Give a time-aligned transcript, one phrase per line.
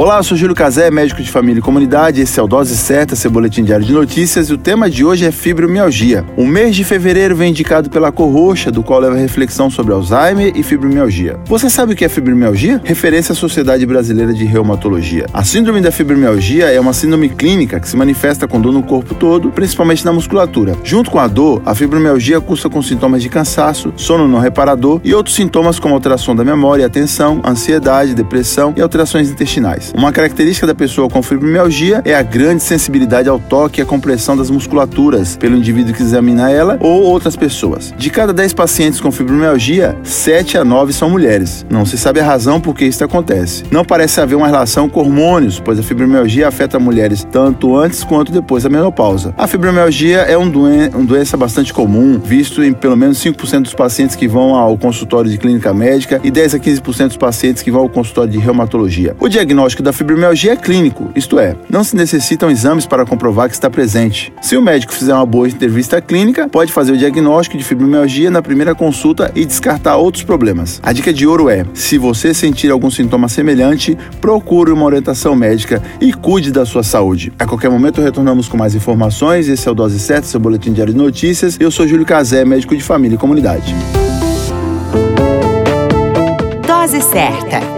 [0.00, 2.20] Olá, eu sou Júlio Cazé, médico de família e comunidade.
[2.20, 4.48] Esse é o Dose Certa, seu boletim diário de notícias.
[4.48, 6.24] E o tema de hoje é fibromialgia.
[6.36, 10.52] O mês de fevereiro vem indicado pela cor roxa, do qual leva reflexão sobre Alzheimer
[10.54, 11.40] e fibromialgia.
[11.46, 12.80] Você sabe o que é fibromialgia?
[12.84, 15.26] Referência à Sociedade Brasileira de Reumatologia.
[15.32, 19.16] A síndrome da fibromialgia é uma síndrome clínica que se manifesta com dor no corpo
[19.16, 20.76] todo, principalmente na musculatura.
[20.84, 25.12] Junto com a dor, a fibromialgia cursa com sintomas de cansaço, sono não reparador e
[25.12, 29.87] outros sintomas como alteração da memória atenção, ansiedade, depressão e alterações intestinais.
[29.94, 34.36] Uma característica da pessoa com fibromialgia é a grande sensibilidade ao toque e à compressão
[34.36, 37.92] das musculaturas pelo indivíduo que examina ela ou outras pessoas.
[37.96, 41.66] De cada 10 pacientes com fibromialgia, 7 a 9 são mulheres.
[41.68, 43.64] Não se sabe a razão por que isso acontece.
[43.70, 48.30] Não parece haver uma relação com hormônios, pois a fibromialgia afeta mulheres tanto antes quanto
[48.30, 49.34] depois da menopausa.
[49.36, 53.74] A fibromialgia é um doen uma doença bastante comum, visto em pelo menos 5% dos
[53.74, 57.70] pacientes que vão ao consultório de clínica médica e 10 a 15% dos pacientes que
[57.70, 59.16] vão ao consultório de reumatologia.
[59.18, 63.48] O diagnóstico diagnóstico da fibromialgia é clínico, isto é, não se necessitam exames para comprovar
[63.48, 64.32] que está presente.
[64.42, 68.42] Se o médico fizer uma boa entrevista clínica, pode fazer o diagnóstico de fibromialgia na
[68.42, 70.80] primeira consulta e descartar outros problemas.
[70.82, 75.82] A dica de ouro é: se você sentir algum sintoma semelhante, procure uma orientação médica
[76.00, 77.32] e cuide da sua saúde.
[77.38, 79.48] A qualquer momento retornamos com mais informações.
[79.48, 81.56] Esse é o Dose Certa, seu boletim diário de notícias.
[81.60, 83.74] Eu sou Júlio Cazé, médico de família e comunidade.
[86.66, 87.77] Dose certa